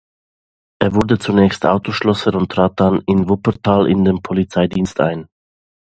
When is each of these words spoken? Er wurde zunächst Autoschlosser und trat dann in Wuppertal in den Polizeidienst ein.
Er 0.79 0.95
wurde 0.95 1.19
zunächst 1.19 1.63
Autoschlosser 1.67 2.33
und 2.33 2.51
trat 2.51 2.79
dann 2.79 3.03
in 3.05 3.29
Wuppertal 3.29 3.87
in 3.87 4.03
den 4.03 4.23
Polizeidienst 4.23 4.99
ein. 4.99 5.27